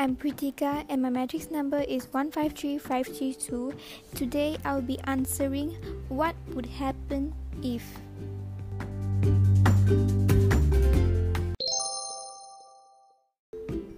[0.00, 3.74] I'm Pritika and my matrix number is 153532.
[4.14, 5.76] Today I'll be answering
[6.08, 7.84] what would happen if.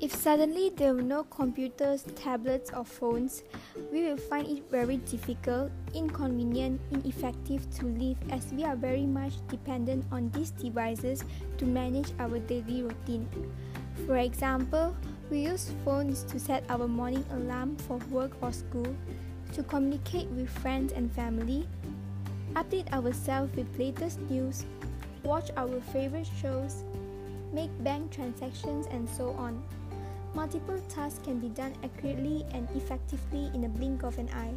[0.01, 3.45] If suddenly there were no computers, tablets, or phones,
[3.93, 9.35] we will find it very difficult, inconvenient, ineffective to live as we are very much
[9.47, 11.23] dependent on these devices
[11.59, 13.29] to manage our daily routine.
[14.07, 14.97] For example,
[15.31, 18.95] we use phones to set our morning alarm for work or school,
[19.55, 21.69] to communicate with friends and family,
[22.55, 24.65] update ourselves with latest news,
[25.23, 26.85] watch our favorite shows,
[27.53, 29.63] make bank transactions, and so on.
[30.35, 34.55] Multiple tasks can be done accurately and effectively in a blink of an eye.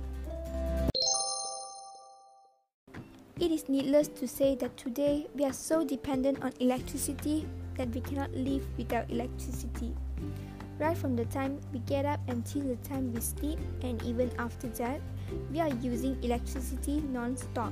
[3.40, 8.02] It is needless to say that today we are so dependent on electricity that we
[8.02, 9.93] cannot live without electricity.
[10.79, 14.67] Right from the time we get up until the time we sleep, and even after
[14.79, 14.99] that,
[15.51, 17.71] we are using electricity non stop.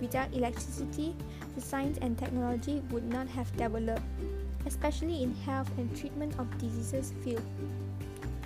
[0.00, 1.14] Without electricity,
[1.54, 4.02] the science and technology would not have developed
[4.66, 7.42] especially in health and treatment of diseases field.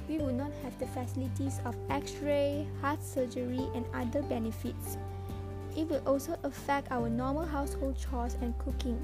[0.09, 4.99] We would not have the facilities of x-ray, heart surgery and other benefits.
[5.77, 9.01] It will also affect our normal household chores and cooking.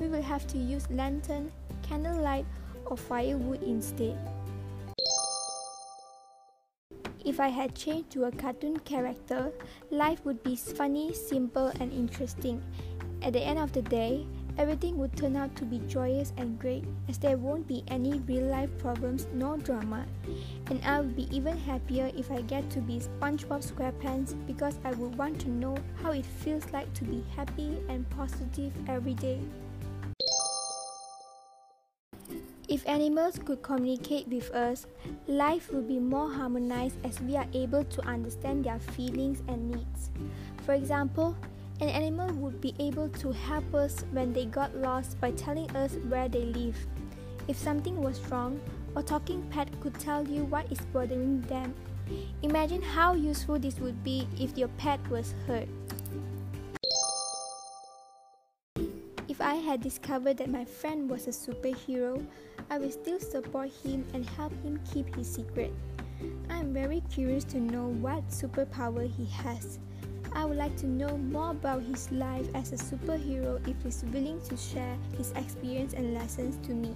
[0.00, 2.46] We will have to use lantern, candlelight
[2.86, 4.18] or firewood instead.
[7.24, 9.50] If I had changed to a cartoon character,
[9.90, 12.62] life would be funny, simple, and interesting.
[13.22, 14.26] At the end of the day,
[14.58, 18.44] everything would turn out to be joyous and great as there won't be any real
[18.44, 20.04] life problems nor drama.
[20.68, 24.92] And I would be even happier if I get to be SpongeBob SquarePants because I
[24.92, 29.40] would want to know how it feels like to be happy and positive every day.
[32.74, 34.88] If animals could communicate with us,
[35.28, 40.10] life would be more harmonized as we are able to understand their feelings and needs.
[40.66, 41.36] For example,
[41.80, 45.94] an animal would be able to help us when they got lost by telling us
[46.08, 46.76] where they live.
[47.46, 48.60] If something was wrong,
[48.96, 51.76] a talking pet could tell you what is bothering them.
[52.42, 55.68] Imagine how useful this would be if your pet was hurt.
[59.34, 62.24] If I had discovered that my friend was a superhero,
[62.70, 65.74] I would still support him and help him keep his secret.
[66.48, 69.80] I am very curious to know what superpower he has.
[70.32, 74.40] I would like to know more about his life as a superhero if he's willing
[74.42, 76.94] to share his experience and lessons to me.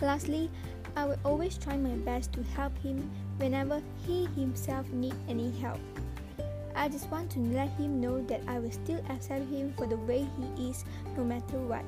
[0.00, 0.50] Lastly,
[0.96, 5.80] I will always try my best to help him whenever he himself needs any help.
[6.74, 9.96] I just want to let him know that I will still accept him for the
[9.96, 10.84] way he is
[11.16, 11.84] no matter what.